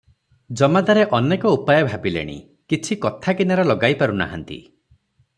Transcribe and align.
ଜମାଦାରେ 0.59 1.01
ଅନେକ 1.17 1.51
ଉପାୟ 1.57 1.83
ଭାବିଲେଣି, 1.91 2.37
କିଛି 2.73 2.97
କଥା 3.03 3.35
କିନାରା 3.41 3.67
ଲଗାଇ 3.73 3.99
ପାରୁ 4.01 4.17
ନାହାନ୍ତି। 4.23 4.57